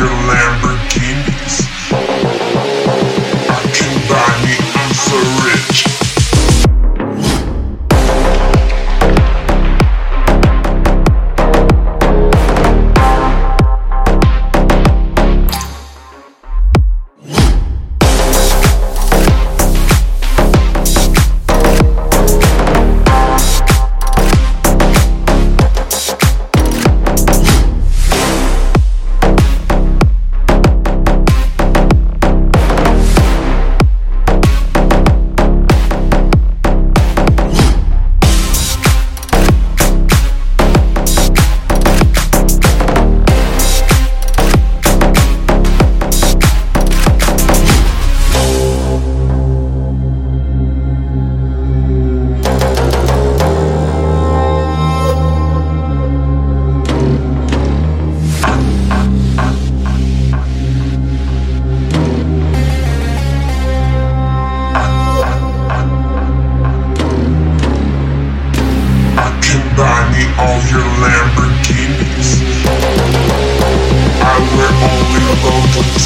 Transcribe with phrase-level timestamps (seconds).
[0.00, 1.29] your Lamborghini.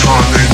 [0.00, 0.51] time